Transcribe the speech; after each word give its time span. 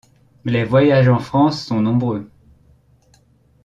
Les 0.45 0.63
voyages 0.63 1.09
en 1.09 1.19
France 1.19 1.63
sont 1.63 1.79
nombreux. 1.79 2.27